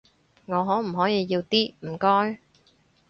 [0.47, 2.39] 我可唔可以要啲，唔該？